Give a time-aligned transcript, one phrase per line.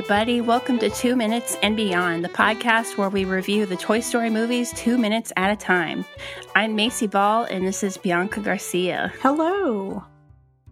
[0.00, 0.40] everybody.
[0.40, 4.72] Welcome to Two Minutes and Beyond, the podcast where we review the Toy Story movies
[4.72, 6.06] two minutes at a time.
[6.54, 9.12] I'm Macy Ball, and this is Bianca Garcia.
[9.20, 10.02] Hello.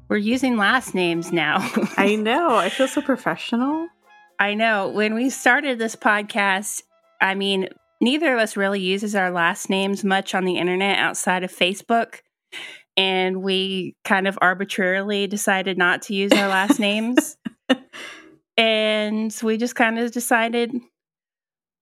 [0.09, 1.59] We're using last names now.
[1.99, 2.57] I know.
[2.57, 3.89] I feel so professional.
[4.39, 4.89] I know.
[4.89, 6.83] When we started this podcast,
[7.21, 7.69] I mean,
[8.01, 12.21] neither of us really uses our last names much on the internet outside of Facebook.
[12.97, 17.37] And we kind of arbitrarily decided not to use our last names.
[18.59, 20.75] and we just kind of decided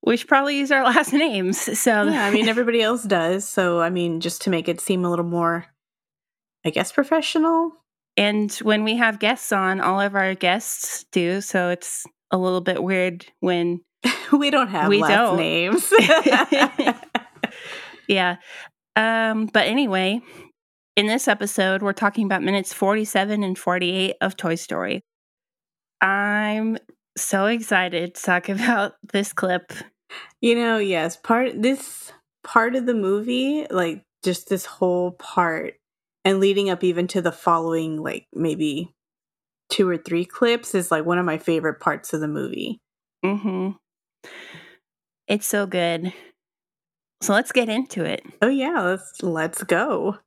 [0.04, 1.58] we should probably use our last names.
[1.80, 3.48] So yeah, I mean everybody else does.
[3.48, 5.66] So I mean, just to make it seem a little more,
[6.64, 7.72] I guess, professional.
[8.18, 11.40] And when we have guests on, all of our guests do.
[11.40, 13.80] So it's a little bit weird when
[14.32, 15.36] we don't have we last don't.
[15.36, 15.92] names.
[18.08, 18.36] yeah.
[18.94, 20.22] Um, but anyway,
[20.96, 25.02] in this episode, we're talking about minutes 47 and 48 of Toy Story.
[26.00, 26.78] I'm
[27.16, 29.72] so excited to talk about this clip.
[30.40, 32.12] You know, yes, part this
[32.44, 35.74] part of the movie, like just this whole part
[36.24, 38.92] and leading up even to the following like maybe
[39.70, 42.80] two or three clips is like one of my favorite parts of the movie.
[43.24, 43.76] Mhm.
[45.28, 46.12] It's so good.
[47.22, 48.22] So let's get into it.
[48.42, 50.18] Oh yeah, let's let's go.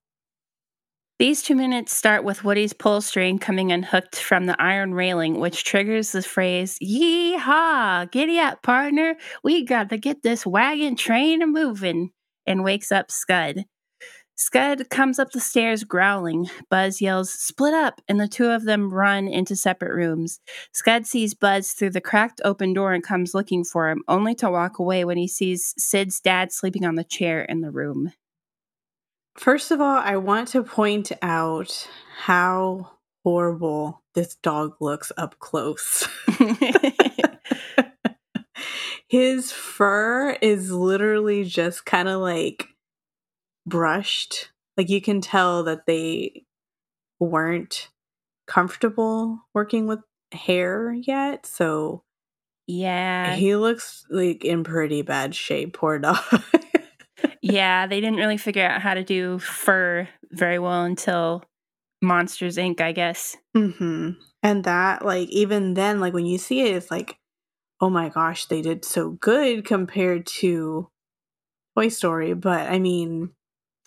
[1.20, 5.66] These two minutes start with Woody's pull string coming unhooked from the iron railing, which
[5.66, 8.06] triggers the phrase, Yee-haw!
[8.10, 9.18] Giddy up, partner!
[9.44, 12.12] We got to get this wagon train moving,
[12.48, 13.66] and wakes up Scud.
[14.38, 16.50] Scud comes up the stairs growling.
[16.70, 18.00] Buzz yells, Split up!
[18.08, 20.40] And the two of them run into separate rooms.
[20.72, 24.50] Scud sees Buzz through the cracked open door and comes looking for him, only to
[24.50, 28.14] walk away when he sees Sid's dad sleeping on the chair in the room.
[29.40, 31.88] First of all, I want to point out
[32.18, 32.92] how
[33.24, 36.06] horrible this dog looks up close.
[39.08, 42.68] His fur is literally just kind of like
[43.66, 44.52] brushed.
[44.76, 46.44] Like you can tell that they
[47.18, 47.88] weren't
[48.46, 50.00] comfortable working with
[50.34, 51.46] hair yet.
[51.46, 52.04] So,
[52.68, 53.36] yeah.
[53.36, 56.20] He looks like in pretty bad shape, poor dog
[57.42, 61.44] yeah, they didn't really figure out how to do fur very well until
[62.02, 63.38] Monsters Inc., I guess.
[63.56, 64.12] Mm-hmm.
[64.42, 67.18] And that, like, even then, like, when you see it, it's like,
[67.82, 70.90] oh my gosh, they did so good compared to
[71.78, 72.34] Toy Story.
[72.34, 73.32] But I mean,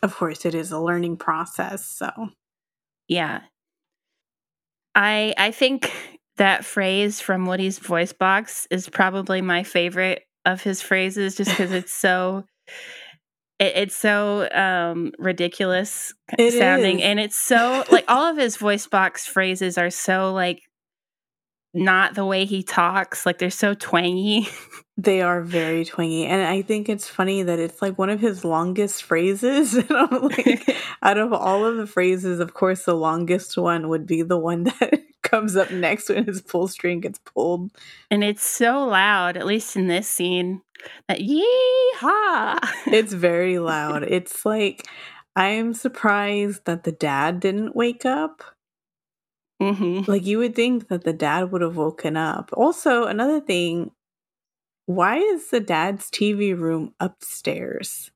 [0.03, 1.87] of course, it is a learning process.
[1.87, 2.11] So,
[3.09, 3.43] yeah.
[4.95, 5.93] I I think
[6.37, 11.73] that phrase from Woody's voice box is probably my favorite of his phrases just because
[11.73, 12.45] it's so
[13.59, 17.05] it, it's so um, ridiculous it sounding, is.
[17.05, 20.63] and it's so like all of his voice box phrases are so like
[21.75, 23.25] not the way he talks.
[23.25, 24.49] Like they're so twangy.
[24.99, 26.27] They are very twangy.
[26.27, 29.75] And I think it's funny that it's like one of his longest phrases.
[29.89, 34.07] And I'm like, out of all of the phrases, of course, the longest one would
[34.07, 37.71] be the one that comes up next when his pull string gets pulled.
[38.11, 40.61] And it's so loud, at least in this scene,
[41.09, 42.59] that yee-haw.
[42.87, 44.03] it's very loud.
[44.03, 44.87] It's like,
[45.35, 48.43] I'm surprised that the dad didn't wake up
[49.63, 50.11] Mm-hmm.
[50.11, 52.51] Like you would think that the dad would have woken up.
[52.53, 53.93] Also, another thing,
[54.87, 58.11] why is the dad's TV room upstairs?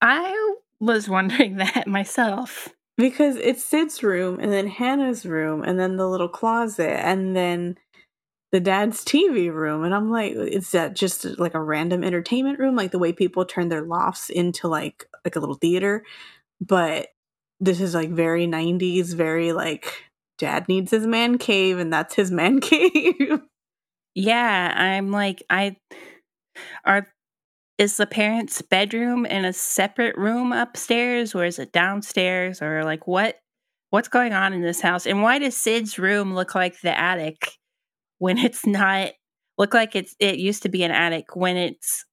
[0.00, 2.68] I was wondering that myself.
[2.98, 7.76] Because it's Sid's room and then Hannah's room and then the little closet and then
[8.52, 9.84] the dad's TV room.
[9.84, 12.74] And I'm like, is that just like a random entertainment room?
[12.74, 16.04] Like the way people turn their lofts into like like a little theater.
[16.58, 17.08] But
[17.60, 19.92] this is like very 90s, very like
[20.38, 23.42] dad needs his man cave and that's his man cave.
[24.16, 25.76] Yeah, I'm like I
[26.84, 27.06] are
[27.76, 33.06] is the parents' bedroom in a separate room upstairs or is it downstairs or like
[33.06, 33.36] what
[33.90, 35.06] what's going on in this house?
[35.06, 37.52] And why does Sid's room look like the attic
[38.18, 39.10] when it's not
[39.58, 42.06] look like it's it used to be an attic when it's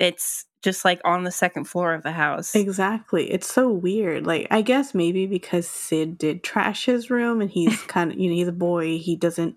[0.00, 2.54] it's just like on the second floor of the house.
[2.56, 3.30] Exactly.
[3.30, 4.26] It's so weird.
[4.26, 8.28] Like I guess maybe because Sid did trash his room and he's kind of you
[8.28, 9.56] know he's a boy, he doesn't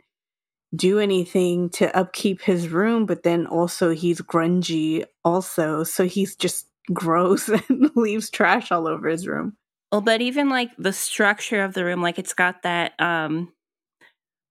[0.74, 6.68] do anything to upkeep his room, but then also he's grungy also, so he's just
[6.94, 9.56] gross and leaves trash all over his room.
[9.92, 13.52] Well, but even like the structure of the room, like it's got that um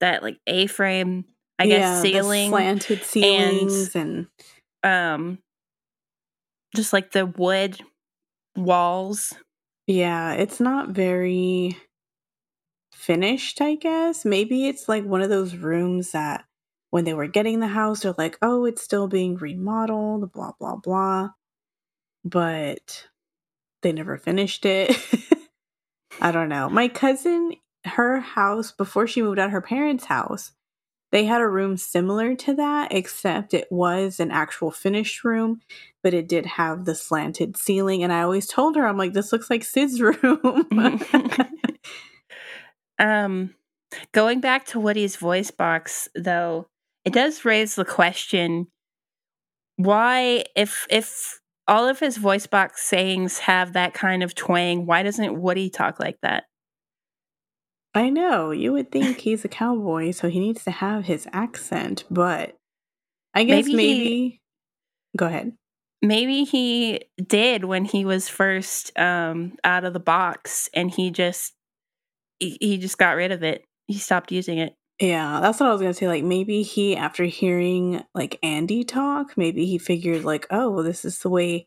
[0.01, 1.25] that like A frame,
[1.59, 4.27] I guess yeah, ceiling, slanted ceilings, and,
[4.83, 5.39] and um
[6.75, 7.81] just like the wood
[8.57, 9.35] walls.
[9.87, 11.77] Yeah, it's not very
[13.05, 14.25] finished, I guess.
[14.25, 16.45] Maybe it's like one of those rooms that
[16.91, 20.77] when they were getting the house, they're like, oh, it's still being remodeled, blah, blah,
[20.77, 21.31] blah.
[22.25, 23.09] But
[23.83, 24.97] they never finished it.
[26.21, 26.69] I don't know.
[26.71, 27.55] My cousin,
[27.85, 30.53] her house, before she moved out her parents' house,
[31.13, 35.61] they had a room similar to that, except it was an actual finished room,
[36.03, 38.03] but it did have the slanted ceiling.
[38.03, 40.67] And I always told her, I'm like, this looks like Sid's room.
[42.99, 43.55] um,
[44.13, 46.67] going back to Woody's voice box, though,
[47.05, 48.69] it does raise the question
[49.77, 55.03] why, if if all of his voice box sayings have that kind of twang, why
[55.03, 56.45] doesn't Woody talk like that?
[57.95, 58.51] I know.
[58.51, 62.57] You would think he's a cowboy, so he needs to have his accent, but
[63.35, 64.41] I guess maybe, maybe he,
[65.17, 65.53] go ahead.
[66.03, 71.55] Maybe he did when he was first um out of the box and he just
[72.51, 73.65] he, he just got rid of it.
[73.87, 74.75] He stopped using it.
[75.01, 76.07] Yeah, that's what I was gonna say.
[76.07, 81.05] Like maybe he, after hearing like Andy talk, maybe he figured like, oh, well, this
[81.05, 81.67] is the way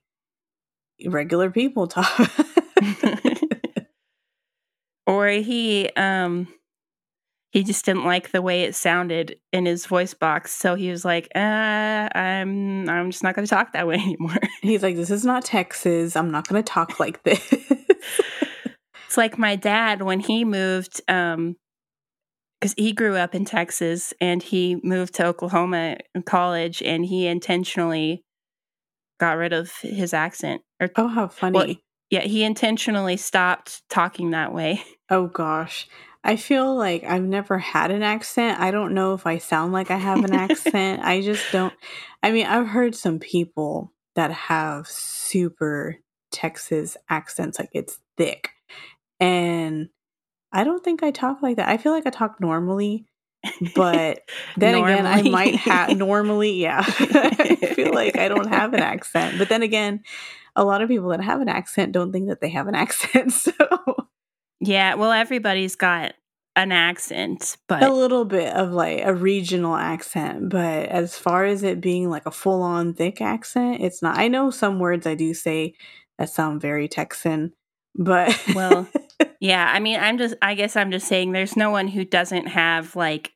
[1.05, 2.09] regular people talk.
[5.07, 6.47] or he um
[7.51, 11.03] he just didn't like the way it sounded in his voice box so he was
[11.03, 11.39] like uh,
[12.13, 15.43] i'm i'm just not going to talk that way anymore he's like this is not
[15.43, 17.41] texas i'm not going to talk like this
[19.07, 21.55] it's like my dad when he moved um
[22.59, 27.27] because he grew up in texas and he moved to oklahoma in college and he
[27.27, 28.23] intentionally
[29.19, 31.75] got rid of his accent or, oh how funny well,
[32.11, 35.87] yeah he intentionally stopped talking that way Oh gosh.
[36.23, 38.59] I feel like I've never had an accent.
[38.59, 41.01] I don't know if I sound like I have an accent.
[41.03, 41.73] I just don't.
[42.21, 45.97] I mean, I've heard some people that have super
[46.31, 48.49] Texas accents, like it's thick.
[49.19, 49.89] And
[50.51, 51.69] I don't think I talk like that.
[51.69, 53.05] I feel like I talk normally,
[53.75, 54.21] but
[54.57, 56.83] then again, I might have normally, yeah.
[56.87, 59.37] I feel like I don't have an accent.
[59.37, 60.03] But then again,
[60.55, 63.33] a lot of people that have an accent don't think that they have an accent.
[63.33, 63.51] So
[64.59, 66.13] yeah, well, everybody's got
[66.55, 70.49] an accent, but a little bit of like a regional accent.
[70.49, 74.17] But as far as it being like a full on thick accent, it's not.
[74.17, 75.75] I know some words I do say
[76.17, 77.53] that sound very Texan,
[77.95, 78.87] but well,
[79.39, 79.71] yeah.
[79.73, 80.35] I mean, I'm just.
[80.41, 83.33] I guess I'm just saying there's no one who doesn't have like.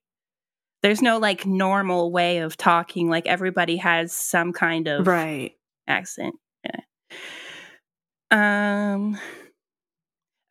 [0.83, 3.09] There's no like normal way of talking.
[3.09, 5.53] Like everybody has some kind of right
[5.87, 6.35] accent.
[6.63, 6.79] Yeah.
[8.31, 9.19] Um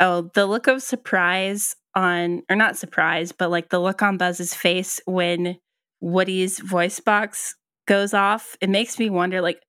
[0.00, 4.54] Oh, the look of surprise on, or not surprise, but like the look on Buzz's
[4.54, 5.58] face when
[6.00, 7.54] Woody's voice box
[7.86, 9.60] goes off, it makes me wonder, like,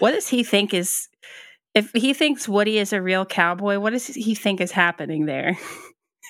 [0.00, 1.08] what does he think is,
[1.78, 5.56] if he thinks Woody is a real cowboy, what does he think is happening there?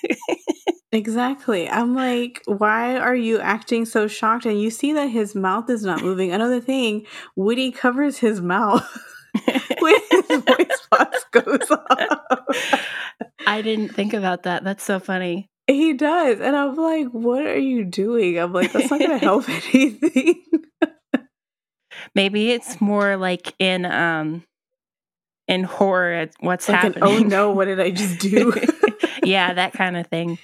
[0.91, 1.67] exactly.
[1.67, 4.45] I'm like, why are you acting so shocked?
[4.45, 6.31] And you see that his mouth is not moving.
[6.31, 7.05] Another thing,
[7.35, 8.87] Woody covers his mouth
[9.79, 12.21] when his voice box goes off.
[13.47, 14.63] I didn't think about that.
[14.63, 15.47] That's so funny.
[15.65, 16.39] He does.
[16.39, 18.37] And I'm like, what are you doing?
[18.37, 20.43] I'm like, that's not going to help anything.
[22.15, 24.43] Maybe it's more like in um
[25.49, 27.03] in horror at what's like happening.
[27.03, 28.53] An, oh no, what did I just do?
[29.23, 30.39] yeah, that kind of thing.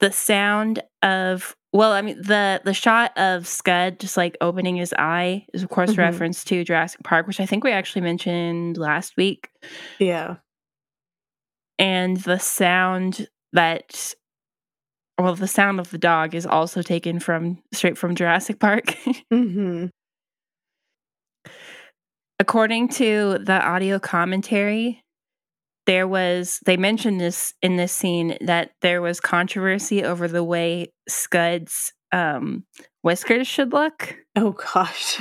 [0.00, 4.94] The sound of well, I mean the the shot of Scud just like opening his
[4.96, 6.00] eye is of course mm-hmm.
[6.00, 9.50] reference to Jurassic Park, which I think we actually mentioned last week.
[9.98, 10.36] Yeah
[11.78, 14.14] and the sound that
[15.18, 18.84] well the sound of the dog is also taken from straight from jurassic park
[19.32, 19.86] mm-hmm.
[22.40, 25.00] According to the audio commentary
[25.86, 30.90] there was they mentioned this in this scene that there was controversy over the way
[31.08, 32.64] scud's um,
[33.02, 35.20] whiskers should look oh gosh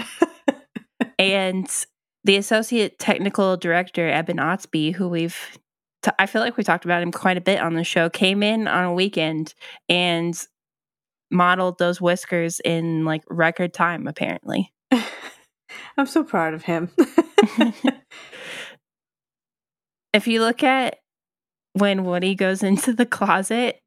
[1.19, 1.85] and
[2.23, 5.57] the associate technical director eben ostby who we've
[6.03, 8.43] t- I feel like we talked about him quite a bit on the show, came
[8.43, 9.55] in on a weekend
[9.89, 10.39] and
[11.31, 14.71] modeled those whiskers in like record time, apparently.
[15.97, 16.89] I'm so proud of him.
[20.13, 20.99] if you look at
[21.73, 23.79] when Woody goes into the closet,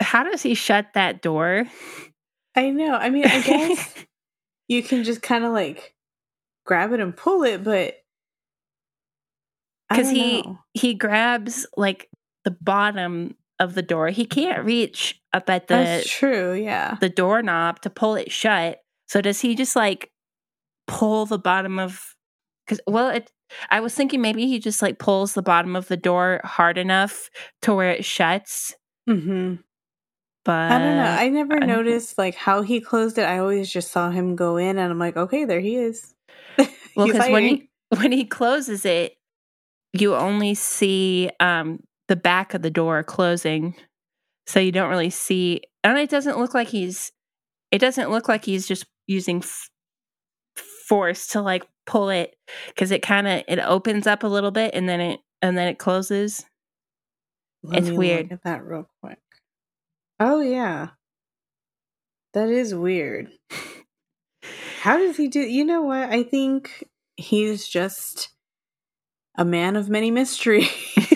[0.00, 1.64] how does he shut that door?
[2.54, 2.94] I know.
[2.94, 3.94] I mean, I guess
[4.68, 5.94] you can just kind of like
[6.64, 7.96] grab it and pull it, but
[9.90, 10.58] because he know.
[10.72, 12.08] he grabs like
[12.44, 14.08] the bottom of the door.
[14.08, 16.96] He can't reach up at the That's true, yeah.
[17.00, 18.80] The doorknob to pull it shut.
[19.08, 20.10] So does he just like
[20.86, 22.14] pull the bottom of
[22.68, 23.30] cuz well it
[23.70, 27.28] I was thinking maybe he just like pulls the bottom of the door hard enough
[27.62, 28.74] to where it shuts.
[29.08, 29.62] Mhm.
[30.44, 31.04] But I don't know.
[31.04, 33.22] I never I noticed like how he closed it.
[33.22, 36.14] I always just saw him go in, and I'm like, okay, there he is.
[36.96, 37.68] Well, because when he
[38.00, 39.14] when he closes it,
[39.92, 43.74] you only see um the back of the door closing,
[44.46, 45.62] so you don't really see.
[45.82, 47.10] And it doesn't look like he's.
[47.70, 49.68] It doesn't look like he's just using f-
[50.88, 52.36] force to like pull it
[52.68, 55.68] because it kind of it opens up a little bit and then it and then
[55.68, 56.44] it closes.
[57.62, 58.32] Let it's me look weird.
[58.32, 59.18] at that real quick.
[60.20, 60.88] Oh yeah,
[62.34, 63.30] that is weird.
[64.80, 65.40] How does he do?
[65.40, 66.10] You know what?
[66.10, 66.84] I think
[67.16, 68.28] he's just
[69.36, 70.68] a man of many mysteries.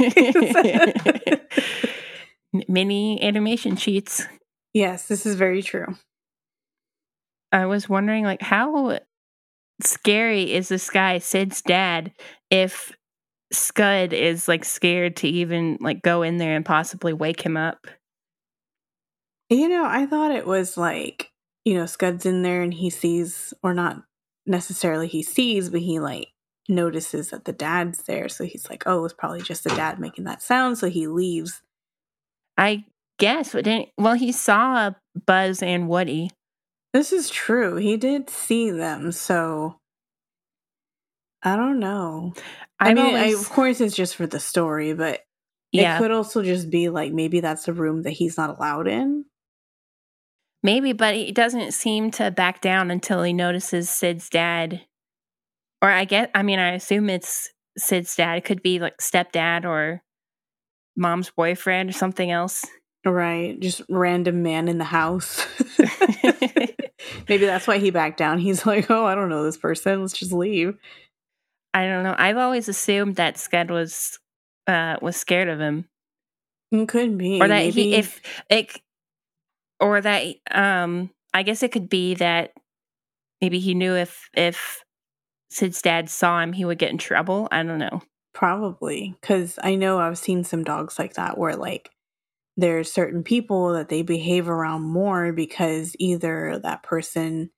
[2.66, 4.26] Mini animation sheets.
[4.72, 5.87] yes, this is very true.
[7.52, 8.98] I was wondering, like, how
[9.82, 12.12] scary is this guy, Sid's dad,
[12.50, 12.92] if
[13.52, 17.87] Scud is like scared to even like go in there and possibly wake him up?
[19.50, 21.30] You know, I thought it was like,
[21.64, 24.02] you know, Scud's in there and he sees, or not
[24.47, 26.28] necessarily he sees, but he like
[26.68, 28.28] notices that the dad's there.
[28.28, 30.76] So he's like, oh, it's probably just the dad making that sound.
[30.76, 31.62] So he leaves.
[32.58, 32.85] I
[33.18, 34.90] guess, but didn't, well, he saw
[35.26, 36.30] Buzz and Woody.
[36.92, 37.76] This is true.
[37.76, 39.12] He did see them.
[39.12, 39.78] So
[41.42, 42.33] I don't know.
[42.80, 45.21] I I've mean, I, of course, it's just for the story, but
[45.73, 48.88] yeah, it could also just be like maybe that's a room that he's not allowed
[48.88, 49.25] in.
[50.62, 54.83] maybe, but he doesn't seem to back down until he notices Sid's dad.
[55.83, 58.38] Or I guess, I mean, I assume it's Sid's dad.
[58.38, 60.02] It could be like stepdad or
[60.97, 62.64] mom's boyfriend or something else.
[63.05, 63.59] Right.
[63.61, 65.47] Just random man in the house.
[67.28, 68.38] maybe that's why he backed down.
[68.38, 70.00] He's like, oh, I don't know this person.
[70.00, 70.76] Let's just leave.
[71.75, 72.14] I don't know.
[72.19, 74.19] I've always assumed that Scud was
[74.67, 75.87] uh was scared of him.
[76.71, 77.40] It could be.
[77.40, 77.83] Or that maybe.
[77.83, 78.81] he if it
[79.81, 82.52] or that um I guess it could be that
[83.40, 84.83] maybe he knew if if
[85.50, 87.49] Sid's dad saw him he would get in trouble.
[87.52, 88.02] I don't know.
[88.38, 89.17] Probably.
[89.21, 91.90] Because I know I've seen some dogs like that where, like,
[92.58, 97.50] there's certain people that they behave around more because either that person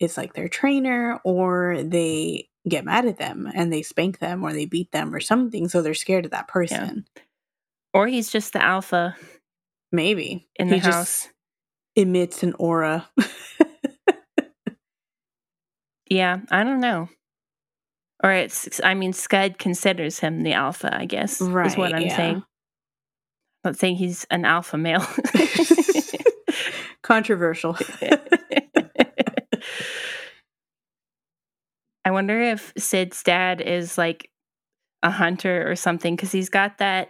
[0.00, 4.52] is like their trainer or they get mad at them and they spank them or
[4.52, 5.68] they beat them or something.
[5.68, 7.04] So they're scared of that person.
[7.92, 9.16] Or he's just the alpha
[9.92, 10.48] Maybe.
[10.56, 10.94] in the He house.
[10.94, 11.30] just
[11.96, 13.08] emits an aura.
[16.10, 17.08] Yeah, I don't know.
[18.22, 21.40] Or it's I mean Scud considers him the alpha, I guess.
[21.40, 22.16] Is what I'm yeah.
[22.16, 22.44] saying.
[23.64, 25.06] Not saying he's an alpha male.
[27.02, 27.76] Controversial.
[32.04, 34.30] I wonder if Sid's dad is like
[35.02, 37.08] a hunter or something because he's got that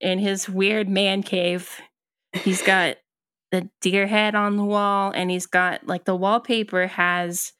[0.00, 1.80] in his weird man cave.
[2.32, 2.96] He's got
[3.50, 7.52] the deer head on the wall, and he's got like the wallpaper has,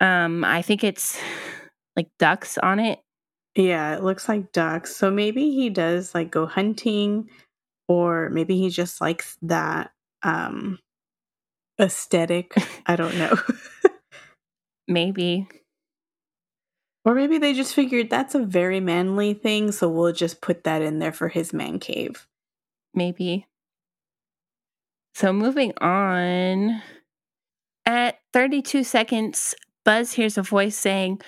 [0.00, 1.20] um, I think it's
[1.96, 3.00] like ducks on it.
[3.58, 4.96] Yeah, it looks like ducks.
[4.96, 7.28] So maybe he does like go hunting
[7.88, 9.90] or maybe he just likes that
[10.22, 10.78] um
[11.80, 12.54] aesthetic.
[12.86, 13.36] I don't know.
[14.88, 15.48] Maybe
[17.04, 20.82] or maybe they just figured that's a very manly thing, so we'll just put that
[20.82, 22.26] in there for his man cave.
[22.94, 23.46] maybe.
[25.14, 26.82] So moving on.
[27.86, 31.20] At 32 seconds, Buzz hears a voice saying,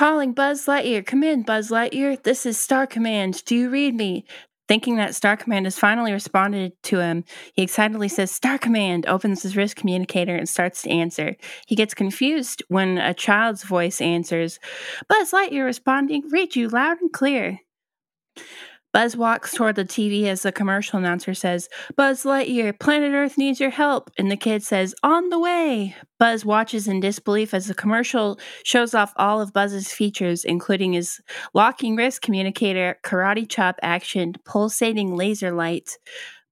[0.00, 1.04] Calling Buzz Lightyear.
[1.04, 2.22] Come in, Buzz Lightyear.
[2.22, 3.44] This is Star Command.
[3.44, 4.24] Do you read me?
[4.66, 9.42] Thinking that Star Command has finally responded to him, he excitedly says, Star Command, opens
[9.42, 11.36] his wrist communicator and starts to answer.
[11.66, 14.58] He gets confused when a child's voice answers,
[15.06, 17.58] Buzz Lightyear responding, read you loud and clear.
[18.92, 23.60] Buzz walks toward the TV as the commercial announcer says, Buzz Lightyear, planet Earth needs
[23.60, 24.10] your help.
[24.18, 25.94] And the kid says, On the way.
[26.18, 31.20] Buzz watches in disbelief as the commercial shows off all of Buzz's features, including his
[31.54, 35.98] locking wrist communicator, karate chop action, pulsating laser light,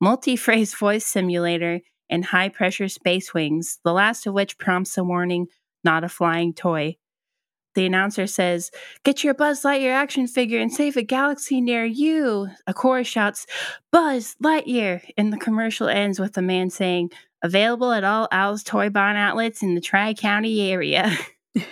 [0.00, 5.04] multi phrase voice simulator, and high pressure space wings, the last of which prompts a
[5.04, 5.46] warning
[5.84, 6.96] not a flying toy.
[7.78, 8.72] The announcer says,
[9.04, 12.48] Get your Buzz Lightyear action figure and save a galaxy near you.
[12.66, 13.46] A chorus shouts,
[13.92, 15.00] Buzz Lightyear.
[15.16, 19.62] And the commercial ends with a man saying, Available at all Al's Toy Barn outlets
[19.62, 21.16] in the Tri County area.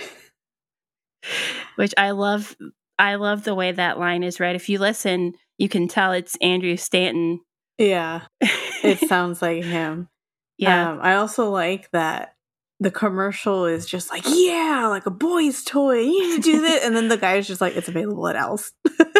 [1.75, 2.55] Which I love.
[3.01, 4.55] I love the way that line is read.
[4.55, 7.41] If you listen, you can tell it's Andrew Stanton.
[7.79, 10.09] Yeah, it sounds like him.
[10.57, 10.93] yeah.
[10.93, 12.36] Um, I also like that
[12.80, 16.00] the commercial is just like, yeah, like a boy's toy.
[16.00, 16.85] You need to do this.
[16.85, 18.73] and then the guy is just like, it's available at Al's.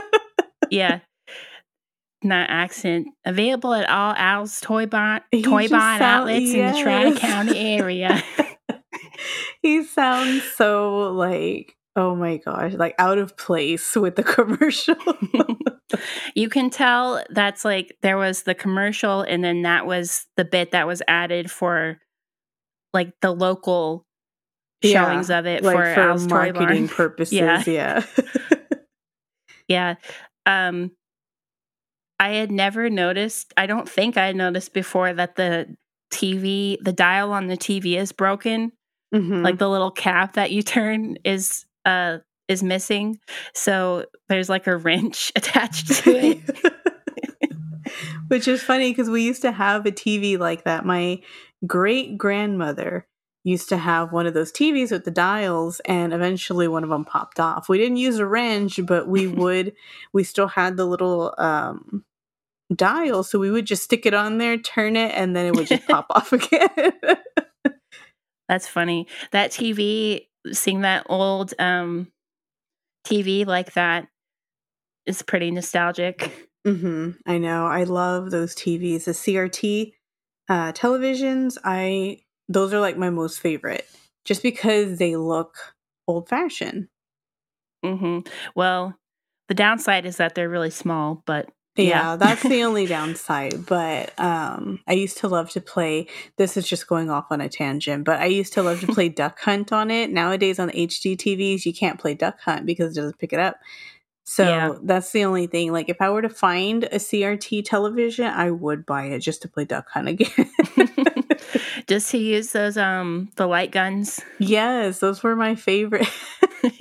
[0.71, 1.01] yeah.
[2.23, 3.09] Not accent.
[3.25, 4.87] Available at all Al's Toy
[5.31, 7.13] He Toy sound- outlets in the Tri.
[7.15, 8.23] County area.
[9.63, 14.97] he sounds so like oh my gosh, like out of place with the commercial.
[16.35, 20.71] you can tell that's like there was the commercial, and then that was the bit
[20.73, 21.99] that was added for
[22.97, 24.05] like the local
[24.83, 27.33] Yeah, showings of it like for, for marketing purposes.
[27.39, 27.63] Yeah.
[27.67, 28.03] yeah.
[29.69, 29.95] Yeah.
[30.47, 30.93] Um
[32.19, 35.77] I had never noticed, I don't think I had noticed before that the
[36.11, 38.73] TV, the dial on the TV is broken.
[39.15, 39.45] Mhm.
[39.45, 43.19] Like the little cap that you turn is uh is missing.
[43.55, 46.41] So there's like a wrench attached to it.
[48.29, 50.85] Which is funny because we used to have a TV like that.
[50.85, 51.21] My
[51.65, 53.07] great grandmother
[53.45, 57.05] used to have one of those TVs with the dials, and eventually one of them
[57.05, 57.69] popped off.
[57.69, 59.73] We didn't use a wrench, but we would,
[60.13, 62.05] we still had the little um,
[62.75, 63.23] dial.
[63.23, 65.87] So we would just stick it on there, turn it, and then it would just
[65.87, 66.93] pop off again.
[68.49, 69.07] That's funny.
[69.31, 72.09] That TV, seeing that old um
[73.07, 74.09] TV like that
[75.07, 76.49] is pretty nostalgic.
[76.67, 77.11] Mm-hmm.
[77.27, 77.67] I know.
[77.67, 79.05] I love those TVs.
[79.05, 79.93] The CRT
[80.49, 83.87] uh, televisions, I those are like my most favorite,
[84.25, 85.55] just because they look
[86.07, 86.89] old fashioned.
[87.85, 88.21] hmm
[88.55, 88.97] Well,
[89.49, 92.17] the downside is that they're really small, but Yeah, Yeah.
[92.17, 93.67] that's the only downside.
[93.67, 96.07] But um, I used to love to play.
[96.37, 99.09] This is just going off on a tangent, but I used to love to play
[99.09, 100.11] Duck Hunt on it.
[100.11, 103.57] Nowadays on HD TVs, you can't play Duck Hunt because it doesn't pick it up.
[104.29, 104.75] So Yeah.
[104.83, 105.73] that's the only thing.
[105.73, 109.49] Like if I were to find a CRT television, I would buy it just to
[109.49, 110.51] play Duck Hunt again.
[111.87, 114.21] Does he use those um the light guns.
[114.39, 116.09] yes, those were my favorite.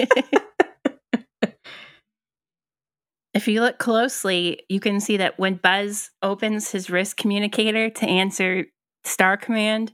[3.33, 8.05] if you look closely, you can see that when Buzz opens his wrist communicator to
[8.05, 8.65] answer
[9.03, 9.91] Star Command,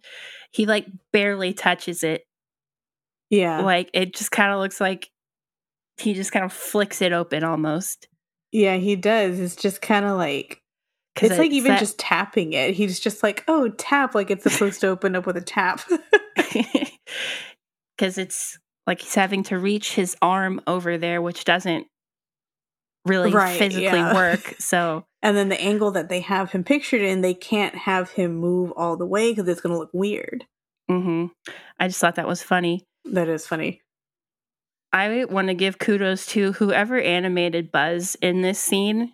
[0.52, 2.24] he like barely touches it.
[3.30, 5.10] yeah, Like it just kind of looks like
[6.02, 8.08] he just kind of flicks it open almost.
[8.52, 9.40] yeah, he does.
[9.40, 10.62] It's just kind of like
[11.22, 12.74] it's like even that- just tapping it.
[12.74, 15.82] He's just like, oh, tap, like it's supposed to open up with a tap.
[17.98, 21.88] because it's like he's having to reach his arm over there, which doesn't
[23.06, 24.14] really Right, physically yeah.
[24.14, 24.56] work.
[24.60, 28.36] So and then the angle that they have him pictured in, they can't have him
[28.36, 30.46] move all the way because it's going to look weird.
[30.90, 31.28] hmm
[31.80, 32.86] I just thought that was funny.
[33.06, 33.82] That is funny.
[34.94, 39.14] I want to give kudos to whoever animated Buzz in this scene,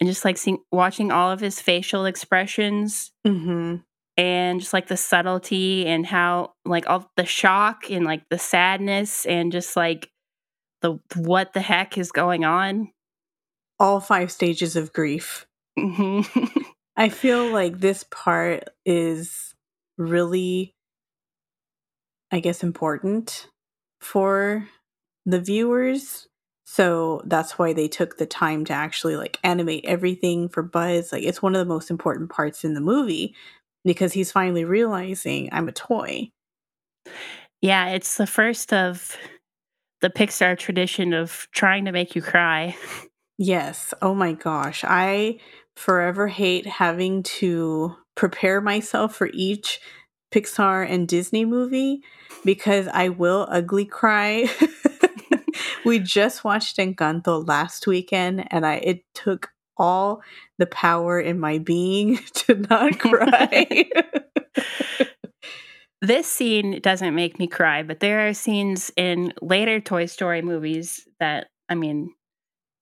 [0.00, 3.76] and just like seeing, watching all of his facial expressions hmm
[4.16, 9.26] and just like the subtlety and how like all the shock and like the sadness
[9.26, 10.10] and just like
[10.82, 12.90] the what the heck is going on.
[13.80, 15.46] All five stages of grief.
[15.78, 16.20] hmm
[16.96, 19.52] I feel like this part is
[19.98, 20.76] really,
[22.30, 23.48] I guess, important
[24.00, 24.68] for
[25.26, 26.28] the viewers.
[26.66, 31.12] So that's why they took the time to actually like animate everything for Buzz.
[31.12, 33.34] Like it's one of the most important parts in the movie
[33.84, 36.30] because he's finally realizing I'm a toy.
[37.60, 39.16] Yeah, it's the first of
[40.00, 42.76] the Pixar tradition of trying to make you cry.
[43.38, 43.92] Yes.
[44.00, 44.84] Oh my gosh.
[44.86, 45.40] I
[45.76, 49.80] forever hate having to prepare myself for each
[50.34, 52.02] Pixar and Disney movie
[52.44, 54.48] because I will ugly cry.
[55.84, 60.22] we just watched Encanto last weekend and I it took all
[60.58, 63.84] the power in my being to not cry.
[66.00, 71.08] This scene doesn't make me cry, but there are scenes in later Toy Story movies
[71.18, 72.12] that, I mean,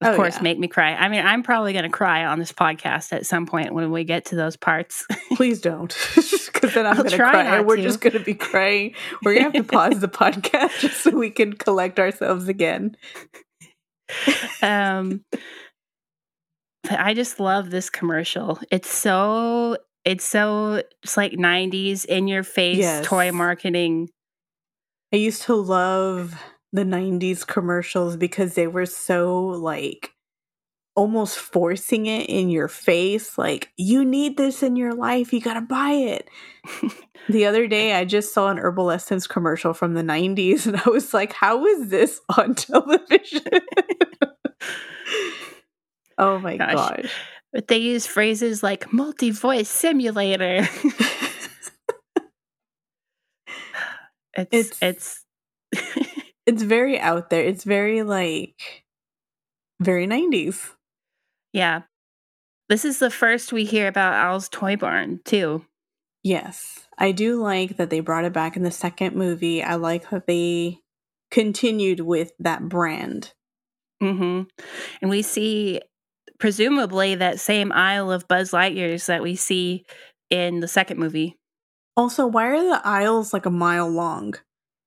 [0.03, 0.43] of Oh, course, yeah.
[0.43, 0.93] make me cry.
[0.95, 4.05] I mean, I'm probably going to cry on this podcast at some point when we
[4.05, 5.07] get to those parts.
[5.35, 5.97] Please don't.
[6.53, 7.83] Because then I'm going to cry and we're to.
[7.83, 8.95] just going to be crying.
[9.25, 12.95] We're going to have to pause the podcast just so we can collect ourselves again.
[14.63, 15.25] um,
[16.85, 18.61] but I just love this commercial.
[18.71, 23.07] It's so, it's so, it's like 90s in your face Yes.
[23.07, 24.09] toy marketing.
[25.13, 26.35] I used to love
[26.73, 30.13] the 90s commercials because they were so like
[30.95, 35.55] almost forcing it in your face like you need this in your life you got
[35.55, 36.29] to buy it.
[37.29, 40.91] the other day I just saw an herbal essence commercial from the 90s and I
[40.91, 43.43] was like how is this on television?
[46.19, 46.75] oh my Gosh.
[46.75, 47.13] gosh.
[47.53, 50.67] But they use phrases like multi voice simulator.
[54.37, 55.25] it's, It's- it's,
[56.47, 57.43] It's very out there.
[57.43, 58.85] It's very like
[59.81, 60.71] very 90s.
[61.53, 61.83] yeah.
[62.69, 65.67] This is the first we hear about Al's Toy Barn, too.
[66.23, 66.87] Yes.
[66.97, 69.63] I do like that they brought it back in the second movie.
[69.63, 70.79] I like that they
[71.31, 73.35] continued with that brand.
[74.03, 74.43] Mm-hmm.
[75.03, 75.83] And we see
[76.39, 79.85] presumably that same aisle of Buzz Lightyears that we see
[80.31, 81.37] in the second movie.
[81.95, 84.35] Also, why are the aisles like a mile long?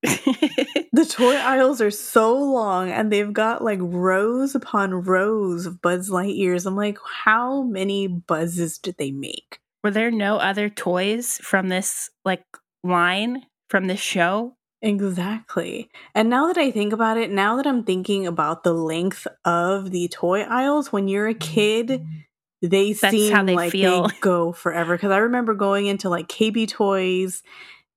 [0.94, 6.10] the toy aisles are so long and they've got like rows upon rows of Buzz
[6.10, 6.66] Lightyears.
[6.66, 9.60] I'm like, how many buzzes did they make?
[9.84, 12.44] Were there no other toys from this like
[12.84, 14.56] line from this show?
[14.82, 15.90] Exactly.
[16.14, 19.92] And now that I think about it, now that I'm thinking about the length of
[19.92, 22.06] the toy aisles, when you're a kid,
[22.62, 24.08] they That's seem how they like feel.
[24.08, 24.96] they go forever.
[24.96, 27.42] Because I remember going into like KB Toys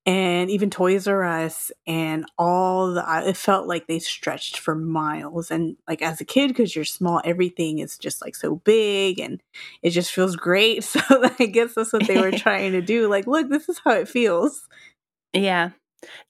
[0.08, 5.50] and even Toys R Us, and all the it felt like they stretched for miles.
[5.50, 9.42] And like as a kid, because you're small, everything is just like so big, and
[9.82, 10.82] it just feels great.
[10.88, 11.00] So
[11.38, 13.06] I guess that's what they were trying to do.
[13.06, 14.66] Like, look, this is how it feels.
[15.34, 15.70] Yeah.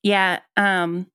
[0.03, 0.41] Yeah.
[0.57, 1.07] Um,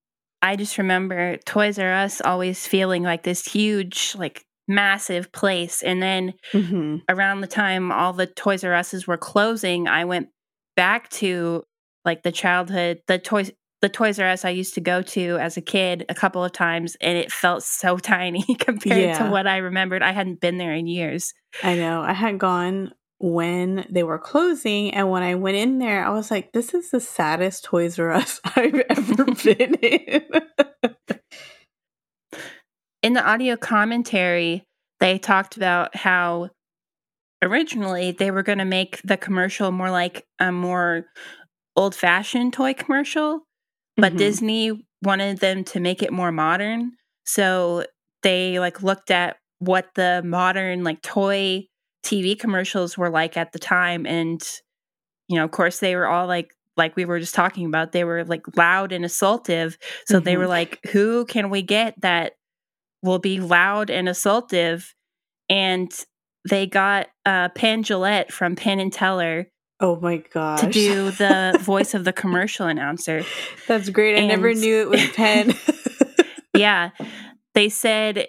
[0.41, 5.84] I just remember Toys R Us always feeling like this huge, like massive place.
[5.84, 10.30] And then hmm around the time all the Toys R Us's were closing, I went
[10.78, 11.65] back to
[12.05, 15.57] like the childhood, the toys the Toys R Us I used to go to as
[15.57, 19.25] a kid a couple of times and it felt so tiny compared Yeah.
[19.25, 20.01] to what I remembered.
[20.01, 21.33] I hadn't been there in years.
[21.61, 22.01] I know.
[22.01, 26.29] I had gone when they were closing, and when I went in there, I was
[26.31, 30.23] like, "This is the saddest Toys R Us I've ever been in."
[33.01, 34.63] in the audio commentary,
[34.99, 36.49] they talked about how
[37.41, 41.05] originally they were going to make the commercial more like a more
[41.75, 43.41] old fashioned toy commercial,
[43.97, 44.17] but Mhm.
[44.17, 46.93] Disney wanted them to make it more modern.
[47.25, 47.86] So
[48.23, 51.67] they like looked at what the modern like toy
[52.03, 54.41] TV commercials were like at the time and
[55.29, 58.03] you know, of course they were all like like we were just talking about, they
[58.03, 59.77] were like loud and assaultive.
[60.07, 60.39] So they Mhm.
[60.39, 62.33] were like, who can we get that
[63.03, 64.88] will be loud and assaultive?
[65.49, 65.91] And
[66.49, 69.47] they got uh Penn Jillette from Penn and Teller
[69.79, 73.23] oh my gosh, to do the voice of the commercial announcer.
[73.67, 74.17] That's great.
[74.17, 75.55] I never knew it was Penn.
[76.55, 76.91] Yeah.
[77.55, 78.27] They said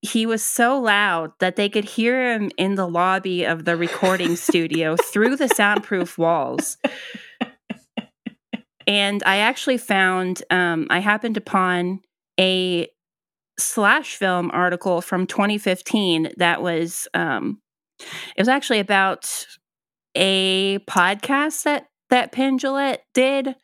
[0.00, 4.36] he was so loud that they could hear him in the lobby of the recording
[4.36, 6.76] studio through the soundproof walls.
[8.86, 12.00] And I actually found, um, I happened upon
[12.38, 12.88] a
[13.58, 17.62] slash film article from 2015 that was, um,
[17.98, 19.46] it was actually about
[20.14, 23.56] a podcast that that Penn Jillette did,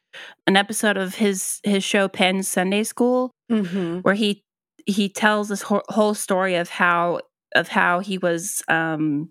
[0.46, 4.42] an episode of his his show Penn Sunday School hmm where he
[4.86, 7.20] he tells this whole, whole story of how
[7.54, 9.30] of how he was um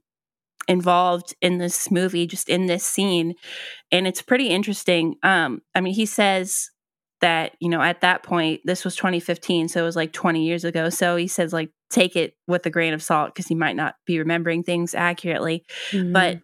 [0.67, 3.34] involved in this movie just in this scene
[3.91, 5.15] and it's pretty interesting.
[5.23, 6.69] Um i mean he says
[7.21, 10.63] that you know at that point this was 2015 so it was like 20 years
[10.63, 13.75] ago so he says like take it with a grain of salt because he might
[13.75, 15.63] not be remembering things accurately
[16.13, 16.39] but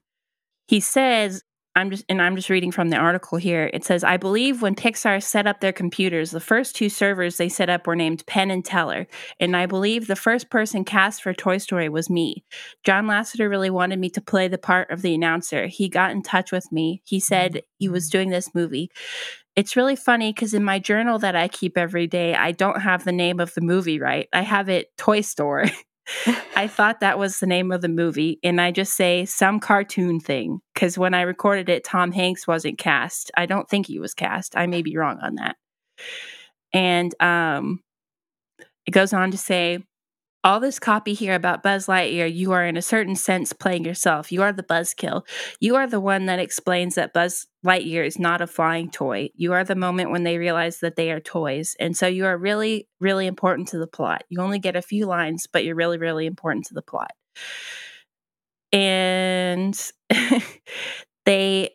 [0.68, 1.44] he says
[1.76, 4.76] i'm just and i'm just reading from the article here it says i believe when
[4.76, 8.52] pixar set up their computers the first two servers they set up were named penn
[8.52, 9.08] and teller
[9.40, 12.44] and i believe the first person cast for toy story was me.
[12.84, 15.68] John lasseter really wanted me to play the part of the announcer.
[15.68, 17.02] He got in touch with me.
[17.04, 18.90] He said he was doing this movie.
[19.56, 23.06] It's really funny because in my journal that i keep every day i don't have
[23.06, 24.28] the name of the movie right?
[24.34, 25.66] I have it toy store
[26.56, 30.20] I thought that was the name of the movie, and I just say some cartoon
[30.20, 33.32] thing because when I recorded it, Tom Hanks wasn't cast.
[33.36, 34.56] I don't think he was cast.
[34.56, 35.56] I may be wrong on that.
[36.74, 37.82] And um,
[38.86, 39.80] it goes on to say,
[40.46, 44.32] all this copy here about Buzz Lightyear, you are in a certain sense playing yourself.
[44.32, 45.24] You are the buzzkill.
[45.60, 49.30] You are the one that explains that Buzz Lightyear is not a flying toy.
[49.34, 51.76] You are the moment when they realize that they are toys.
[51.80, 54.24] And so you are really, really important to the plot.
[54.30, 57.12] You only get a few lines, but you're really, really important to the plot.
[58.72, 59.76] And
[61.26, 61.72] they,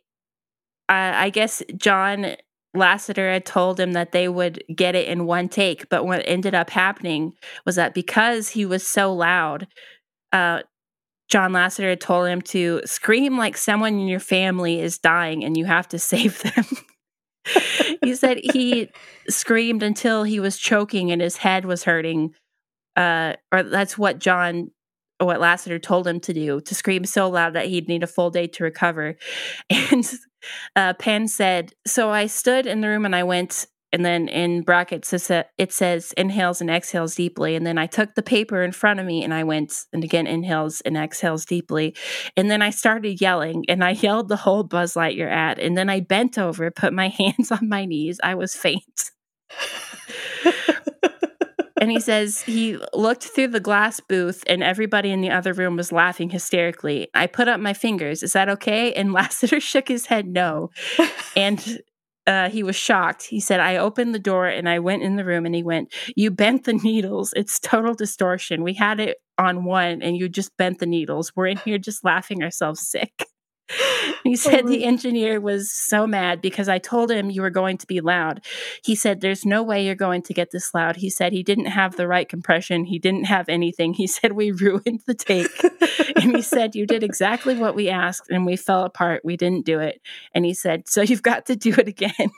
[0.88, 2.36] I I guess John
[2.76, 6.54] Lasseter had told him that they would get it in one take, but what ended
[6.54, 7.32] up happening
[7.66, 9.66] was that because he was so loud,
[10.32, 10.60] uh,
[11.28, 15.56] John Lasseter had told him to scream like someone in your family is dying and
[15.56, 16.64] you have to save them.
[18.02, 18.90] he said he
[19.28, 22.34] screamed until he was choking and his head was hurting.
[22.96, 24.70] Uh, or that's what John,
[25.20, 28.30] what Lasseter told him to do, to scream so loud that he'd need a full
[28.30, 29.16] day to recover.
[29.70, 30.10] And
[30.74, 34.62] uh, Penn said, So I stood in the room and I went, and then in
[34.62, 37.56] brackets it says inhales and exhales deeply.
[37.56, 40.26] And then i took the paper in front of me and i went and again
[40.26, 41.96] inhales and exhales deeply.
[42.36, 45.58] And then i started yelling and i yelled the whole buzz lightyear ad.
[45.58, 48.20] And then i bent over put my hands on my knees.
[48.22, 49.10] I was faint
[51.80, 55.76] and he says he looked through the glass booth and everybody in the other room
[55.76, 57.08] was laughing hysterically.
[57.14, 58.22] I put up my fingers.
[58.22, 58.92] Is that okay?
[58.92, 60.70] And Lasseter shook his head no.
[61.36, 61.80] and
[62.26, 63.24] uh, he was shocked.
[63.24, 65.92] He said, I opened the door and I went in the room and he went,
[66.14, 67.32] You bent the needles.
[67.34, 68.62] It's total distortion.
[68.62, 71.32] We had it on one and you just bent the needles.
[71.34, 73.26] We're in here just laughing ourselves sick.
[74.24, 77.86] He said the engineer was so mad because I told him you were going to
[77.86, 78.44] be loud.
[78.84, 80.96] He said, There's no way you're going to get this loud.
[80.96, 82.84] He said he didn't have the right compression.
[82.84, 83.94] He didn't have anything.
[83.94, 85.50] He said, We ruined the take.
[86.16, 89.22] and he said, You did exactly what we asked and we fell apart.
[89.24, 90.00] We didn't do it.
[90.34, 92.30] And he said, So you've got to do it again.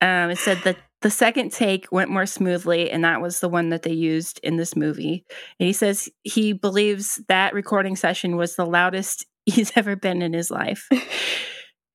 [0.00, 3.70] um, it said that the second take went more smoothly, and that was the one
[3.70, 5.24] that they used in this movie.
[5.58, 10.32] And he says he believes that recording session was the loudest he's ever been in
[10.32, 10.88] his life.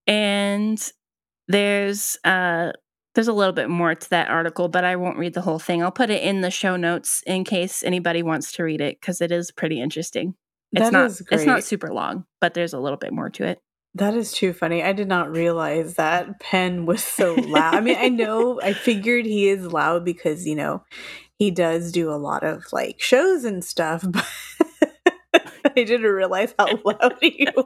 [0.07, 0.91] and
[1.47, 2.71] there's uh
[3.13, 5.81] there's a little bit more to that article, but I won't read the whole thing.
[5.81, 9.21] I'll put it in the show notes in case anybody wants to read it because
[9.21, 10.35] it is pretty interesting.
[10.73, 11.37] It's That not is great.
[11.39, 13.59] it's not super long, but there's a little bit more to it.
[13.95, 14.83] That is too funny.
[14.83, 17.75] I did not realize that Penn was so loud.
[17.75, 20.83] I mean, I know, I figured he is loud because, you know,
[21.39, 24.27] he does do a lot of like shows and stuff, but
[25.33, 27.65] I didn't realize how loud he was.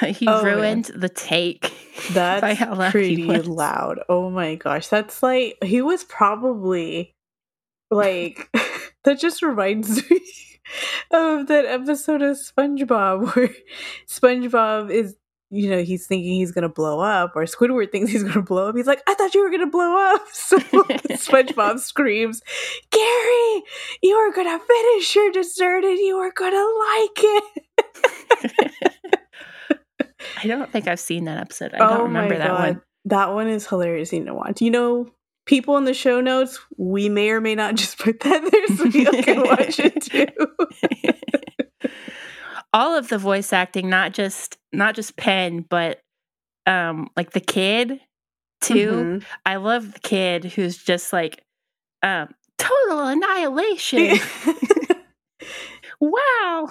[0.18, 0.56] he Oh, man.
[0.56, 1.72] ruined the take
[2.12, 4.00] That's how loud pretty loud.
[4.08, 4.88] Oh my gosh.
[4.88, 7.14] That's like, he was probably
[7.90, 8.50] like,
[9.04, 10.20] that just reminds me
[11.10, 13.50] of that episode of SpongeBob where
[14.08, 15.14] SpongeBob is,
[15.50, 18.42] you know, he's thinking he's going to blow up, or Squidward thinks he's going to
[18.42, 18.76] blow up.
[18.76, 20.22] He's like, I thought you were going to blow up.
[20.32, 22.40] So SpongeBob screams,
[22.90, 23.62] Gary,
[24.02, 28.92] you are going to finish your dessert and you are going to like it.
[30.42, 31.74] I don't think I've seen that episode.
[31.74, 32.82] I Oh don't remember that one.
[33.06, 34.60] That one is hilarious to watch.
[34.60, 35.10] You know,
[35.46, 38.84] people in the show notes, we may or may not just put that there so
[38.84, 41.88] you can watch it too.
[42.72, 46.00] all of the voice acting not just not just penn but
[46.66, 48.00] um like the kid
[48.60, 49.24] too Mhm.
[49.46, 51.42] i love the kid who's just like
[52.02, 52.28] um
[52.58, 54.18] total annihilation
[56.00, 56.68] wow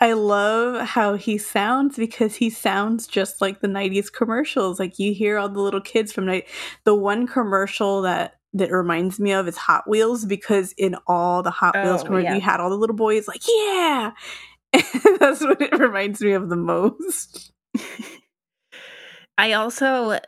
[0.00, 4.78] I love how he sounds because he sounds just like the 90s commercials.
[4.78, 6.46] Like you hear all the little kids from night.
[6.84, 11.50] The one commercial that that reminds me of is Hot Wheels because in all the
[11.50, 12.34] Hot Wheels Oh, commercials yeah.
[12.36, 14.12] you had all the little boys like, yeah.
[15.20, 17.52] That's what it reminds me of the most.
[19.38, 20.18] i also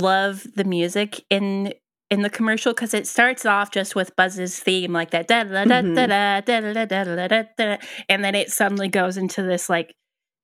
[0.00, 1.74] love the music in
[2.12, 5.64] in the commercial because it starts off just with buzz's theme like that da da
[5.64, 5.94] da Mhm.
[5.94, 7.76] da da da da da da da
[8.08, 9.94] and then it suddenly goes into this like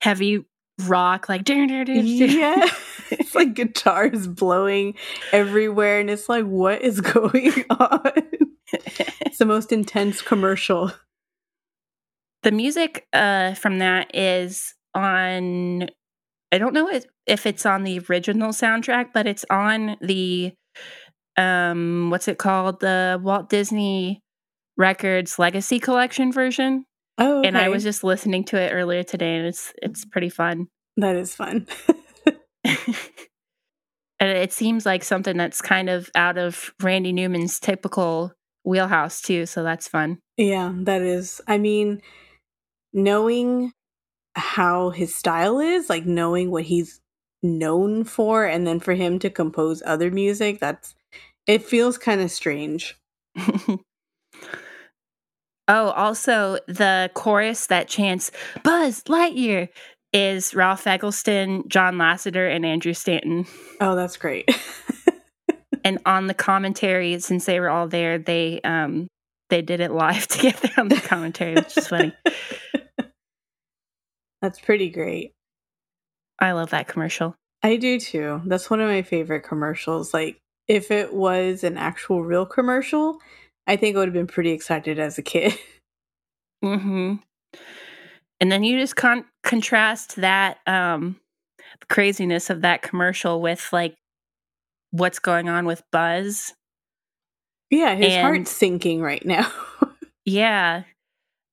[0.01, 0.45] heavy
[0.87, 2.69] rock like Yeah.
[3.11, 4.95] it's like guitars blowing
[5.33, 8.01] everywhere and it's like what is going on?
[8.73, 10.91] it's the most intense commercial.
[12.45, 15.89] the music uh, from that is on
[16.53, 16.89] i don't know
[17.27, 20.53] if it's on the original soundtrack but it's on the
[21.39, 22.81] um what's it called?
[22.81, 24.21] The walt disney
[24.77, 26.85] records legacy collection version.
[27.21, 30.67] Oh, and i was just listening to it earlier today and it's it's pretty fun.
[30.97, 31.67] That is fun.
[32.65, 32.77] and
[34.21, 38.33] it seems like something that's kind of out of randy newman's typical
[38.65, 40.19] wheelhouse too so that's fun.
[40.37, 41.41] Yeah, that is.
[41.49, 42.03] I mean,
[42.93, 43.73] knowing
[44.35, 47.01] how his style is, like knowing what he's
[47.43, 50.95] known for and then for him to compose other music, that's
[51.49, 52.97] it feels kind of strange.
[53.37, 53.81] oh,
[55.69, 58.31] also the chorus that chants
[58.63, 59.69] Buzz Lightyear
[60.13, 63.47] is Ralph Eggleston, John Lasseter, and Andrew Stanton.
[63.81, 64.49] Oh, that's great.
[65.85, 69.09] And on the commentary, since they were all there, they um
[69.49, 72.13] they did it live together on the commentary, which is funny.
[74.43, 75.33] that's pretty great.
[76.39, 77.35] I love that commercial.
[77.63, 78.43] I do too.
[78.45, 80.13] That's one of my favorite commercials.
[80.13, 83.19] Like, if it was an actual real commercial,
[83.67, 85.59] I think I would have been pretty excited as a kid.
[86.63, 87.15] hmm
[88.41, 91.17] And then you just con- contrast that um
[91.89, 93.97] craziness of that commercial with like
[94.91, 96.53] what's going on with Buzz.
[97.71, 99.51] yeah, his And- heart's sinking right now.
[100.25, 100.83] Yeah.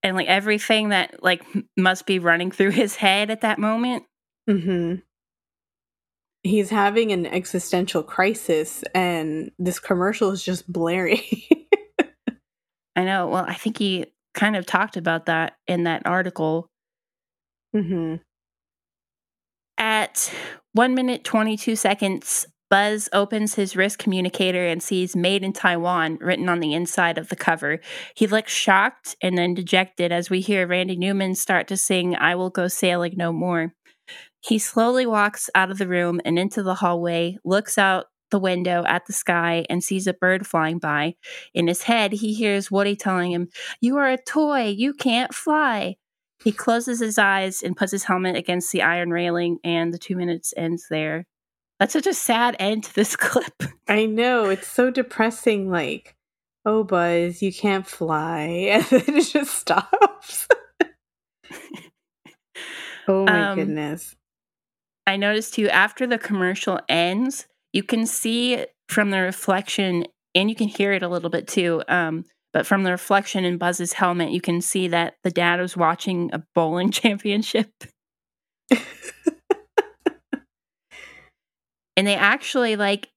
[0.04, 1.42] And like everything that like
[1.78, 4.04] must be running through his head at that moment.
[4.50, 4.96] hmm
[6.46, 11.22] he's having an existential crisis and this commercial is just blaring.
[12.96, 13.28] I know.
[13.28, 14.06] Well, I think he
[14.36, 16.70] kind of talked about that in that article.
[17.74, 18.16] hmm
[19.78, 20.32] At
[20.74, 26.48] 1 minute 22 seconds, Buzz opens his wrist communicator and sees Made in Taiwan written
[26.48, 27.80] on the inside of the cover.
[28.16, 32.36] He looks shocked and then dejected as we hear Randy Newman start to sing I
[32.36, 33.74] Will Go Sailing No More.
[34.48, 38.84] He slowly walks out of the room and into the hallway, looks out the window
[38.88, 41.16] at the sky, and sees a bird flying by.
[41.54, 43.50] In his head, he hears Woody telling him,
[43.82, 45.96] You are a toy, you can't fly.
[46.44, 50.16] He closes his eyes and puts his helmet against the iron railing, and the two
[50.16, 51.26] minutes ends there.
[51.80, 53.64] That's such a sad end to this clip.
[53.88, 54.46] I know.
[54.50, 55.72] It's so depressing.
[55.72, 56.16] Like,
[56.66, 58.70] oh, Buzz, you can't fly.
[58.72, 60.48] And then it just stops.
[63.08, 64.16] oh, my Um, goodness.
[65.08, 70.56] I noticed too, after the commercial ends, you can see from the reflection, and you
[70.56, 71.84] can hear it a little bit too.
[71.88, 75.76] Um, but from the reflection in Buzz's helmet, you can see that the dad was
[75.76, 77.70] watching a bowling championship.
[81.98, 83.10] and they actually like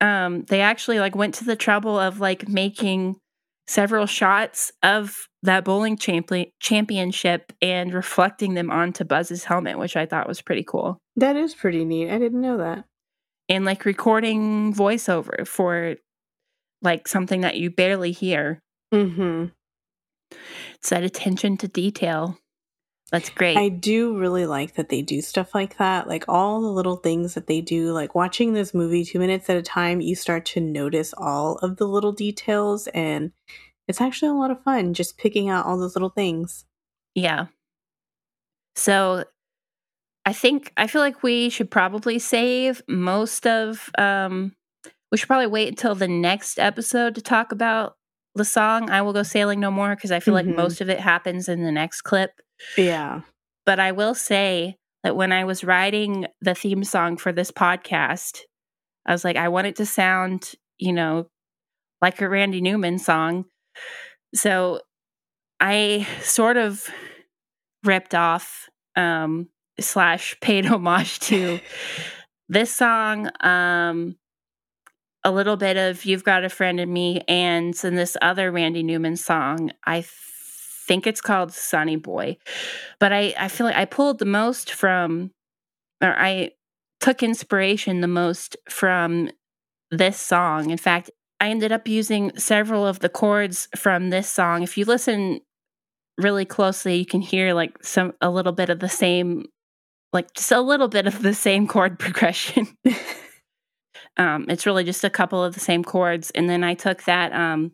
[0.00, 3.16] um they actually like went to the trouble of like making
[3.66, 5.14] several shots of
[5.46, 10.62] that bowling champion championship and reflecting them onto Buzz's helmet, which I thought was pretty
[10.62, 10.98] cool.
[11.16, 12.10] That is pretty neat.
[12.10, 12.84] I didn't know that.
[13.48, 15.96] And like recording voiceover for
[16.82, 18.60] like something that you barely hear.
[18.92, 19.46] Mm-hmm.
[20.74, 22.38] It's that attention to detail.
[23.12, 23.56] That's great.
[23.56, 26.08] I do really like that they do stuff like that.
[26.08, 29.56] Like all the little things that they do, like watching this movie two minutes at
[29.56, 32.88] a time, you start to notice all of the little details.
[32.88, 33.30] And
[33.88, 36.64] it's actually a lot of fun just picking out all those little things.
[37.14, 37.46] Yeah.
[38.74, 39.24] So
[40.24, 44.54] I think I feel like we should probably save most of um
[45.10, 47.96] we should probably wait until the next episode to talk about
[48.34, 50.46] the song I will go sailing no more because I feel Mhm.
[50.48, 52.32] like most of it happens in the next clip.
[52.76, 53.22] Yeah.
[53.64, 58.40] But I will say that when I was writing the theme song for this podcast,
[59.06, 61.28] I was like I want it to sound, you know,
[62.02, 63.46] like a Randy Newman song.
[64.34, 64.80] So
[65.60, 66.88] I sort of
[67.84, 71.60] ripped off um slash paid homage to
[72.48, 74.16] this song um
[75.24, 78.84] a little bit of you've got a friend in me and in this other randy
[78.84, 79.72] newman song.
[79.84, 80.04] I
[80.86, 82.36] think it's called sunny boy.
[83.00, 85.32] But i i feel like i pulled the most from
[86.02, 86.50] or i
[87.00, 89.30] took inspiration the most from
[89.90, 90.70] this song.
[90.70, 94.62] In fact i ended up using several of the chords from this song.
[94.62, 95.40] If you listen
[96.18, 99.44] really closely you can hear like some a little bit of the same
[100.12, 102.66] like just a little bit of the same chord progression.
[104.16, 106.30] Um it's really just a couple of the same chords.
[106.32, 107.72] And then i took that um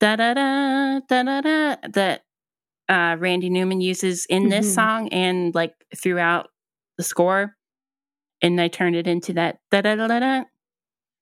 [0.00, 2.22] da da da da da da that
[2.88, 4.74] uh randy newman uses in this Mhm.
[4.74, 6.48] song and like throughout
[6.96, 7.56] the score.
[8.42, 10.44] And i turned it into that da da da da da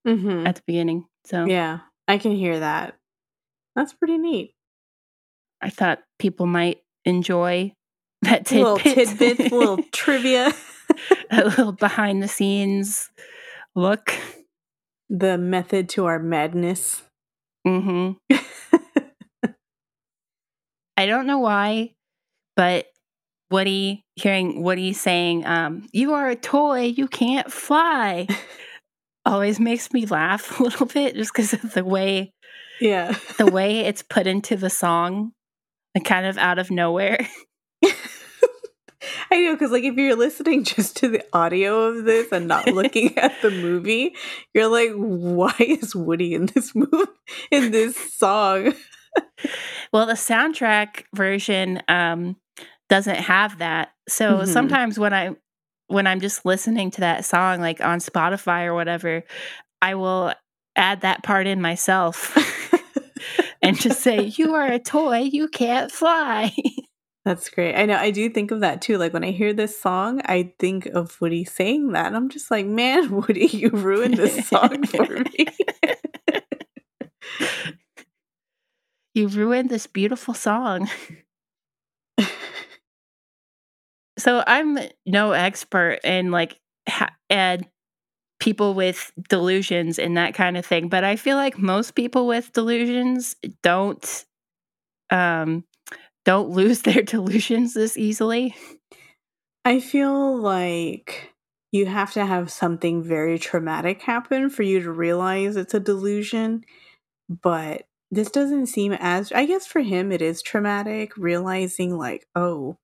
[0.07, 1.81] hmm at the beginning so Yeah.
[2.09, 2.95] I can hear that.
[3.75, 4.53] That's pretty neat.
[5.61, 7.73] i thought people might enjoy
[8.23, 8.65] that tidbit.
[8.65, 10.53] Little tidbits, little trivia.
[11.31, 13.11] a little behind the scenes
[13.75, 14.15] look
[15.11, 17.03] the method to our madness.
[17.67, 18.13] hmm
[20.97, 21.93] I don't know why,
[22.57, 22.87] but
[23.51, 28.27] Woody, hearing Woody saying, um, You are a toy, you can't fly,
[29.27, 32.33] always makes me laugh a little bit just because of the way
[32.81, 33.17] yeah.
[33.39, 35.33] the way it's put into the song,
[35.95, 37.19] like kind of out of nowhere.
[39.31, 42.67] I know because like if you're listening just to the audio of this and not
[42.69, 44.15] looking at the movie,
[44.55, 47.05] you're like, why is Woody in this movie
[47.51, 48.75] in this song?
[49.93, 52.37] Well, the soundtrack version um,
[52.89, 53.91] doesn't have that.
[54.09, 54.49] So Mhm.
[54.49, 55.37] sometimes when I
[55.89, 59.25] when I'm just listening to that song, like on Spotify or whatever,
[59.81, 60.33] I will
[60.75, 62.37] add that part in myself
[63.63, 66.53] and just say, "You are a toy, you can't fly."
[67.27, 67.75] That's great.
[67.75, 67.97] I know.
[67.97, 68.99] I do think of that too.
[68.99, 72.07] Like when I hear this song, I think of Woody saying that.
[72.07, 75.47] And I'm just like, man, Woody, you ruined this song for me.
[79.13, 80.89] you ruined this beautiful song.
[84.27, 86.59] So I'm no expert in like
[86.89, 87.65] ha- and
[88.41, 92.53] people with delusions and that kind of thing, but I feel like most people with
[92.53, 94.27] delusions don't
[95.11, 95.63] um
[96.25, 98.57] don't lose their delusions this easily.
[99.65, 101.33] I feel like
[101.71, 106.65] you have to have something very traumatic happen for you to realize it's a delusion.
[107.29, 112.79] But this doesn't seem as, I guess for him, it is traumatic realizing, like, oh,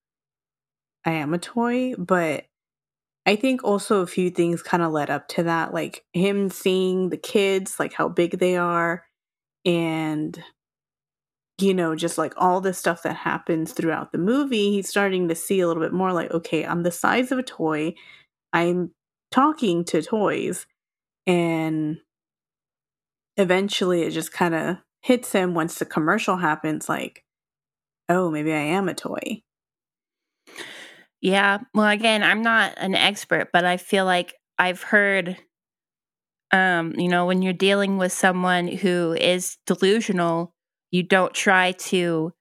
[1.04, 1.94] I am a toy.
[1.96, 2.46] But
[3.26, 7.10] I think also a few things kind of led up to that, like him seeing
[7.10, 9.04] the kids, like how big they are,
[9.64, 10.42] and
[11.60, 15.34] you know, just like all the stuff that happens throughout the movie, he's starting to
[15.34, 17.94] see a little bit more like, okay, I'm the size of a toy.
[18.52, 18.90] I'm
[19.30, 20.66] talking to toys.
[21.26, 21.98] And
[23.36, 27.22] eventually it just kind of hits him once the commercial happens like,
[28.08, 29.42] oh, maybe I am a toy.
[31.22, 31.58] Yeah.
[31.72, 35.38] Well, again, I'm not an expert, but I feel like I've heard
[36.52, 40.52] um, you know, when you're dealing with someone who is delusional,
[40.90, 42.32] you don't try to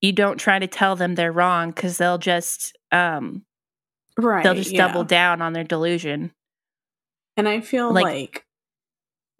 [0.00, 3.42] you don't try to tell them they're wrong cuz they'll just um
[4.16, 4.44] right.
[4.44, 4.86] They'll just yeah.
[4.86, 6.30] double down on their delusion.
[7.36, 8.44] And I feel Like- like,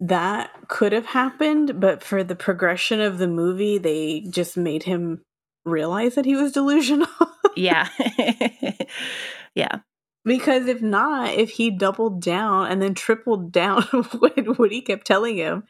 [0.01, 5.21] that could have happened, but for the progression of the movie, they just made him
[5.65, 7.07] realize that he was delusional.
[7.59, 7.87] Yeah.
[9.55, 9.79] yeah.
[10.25, 15.05] because if not, if he doubled down and then tripled down what, what he kept
[15.05, 15.63] telling him,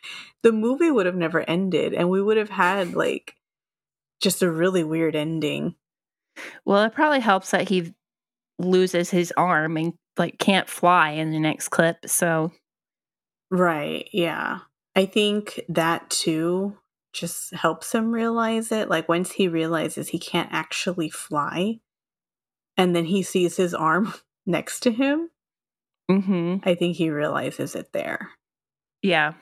[0.44, 3.36] the movie would have never ended and we would have had like
[4.22, 5.76] just a really weird ending.
[6.66, 7.94] Well, it probably helps that he
[8.60, 11.98] loses his arm and like can't fly in the next clip.
[12.08, 12.52] So
[13.52, 14.08] Right.
[14.12, 14.60] Yeah.
[14.96, 16.78] I think that too
[17.14, 18.90] just helps him realize it.
[18.90, 21.80] Like once he realizes he can't actually fly
[22.78, 24.14] and then he sees his arm
[24.46, 25.30] next to him,
[26.10, 28.30] hmm I think he realizes it there.
[29.02, 29.34] yeah.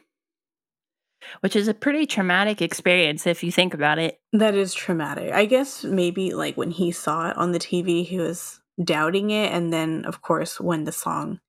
[1.41, 4.19] Which is a pretty traumatic experience if you think about it.
[4.33, 5.33] That is traumatic.
[5.33, 9.51] I guess maybe like when he saw it on the TV, he was doubting it.
[9.51, 11.39] And then, of course, when the song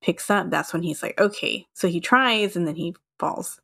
[0.00, 1.66] picks up, that's when he's like, okay.
[1.74, 3.60] So he tries and then he falls.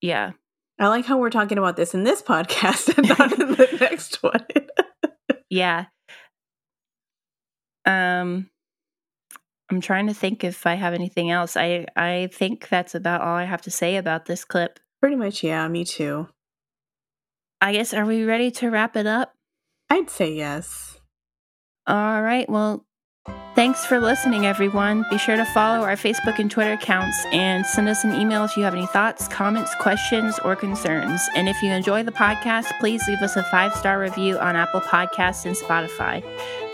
[0.00, 0.32] Yeah.
[0.78, 4.22] I like how we're talking about this in this podcast and not in the next
[4.22, 4.44] one.
[5.48, 5.86] Yeah.
[7.84, 8.50] Um
[9.68, 11.56] I'm trying to think if I have anything else.
[11.56, 14.78] I I think that's about all I have to say about this clip.
[15.00, 16.28] Pretty much, yeah, me too.
[17.60, 19.32] I guess are we ready to wrap it up?
[19.88, 21.00] I'd say yes.
[21.86, 22.48] All right.
[22.48, 22.84] Well,
[23.54, 25.04] thanks for listening everyone.
[25.10, 28.56] Be sure to follow our Facebook and Twitter accounts and send us an email if
[28.56, 31.20] you have any thoughts, comments, questions, or concerns.
[31.34, 35.46] And if you enjoy the podcast, please leave us a 5-star review on Apple Podcasts
[35.46, 36.22] and Spotify.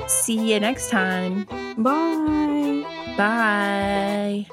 [0.09, 1.45] See you next time.
[1.77, 2.85] Bye.
[3.17, 4.47] Bye.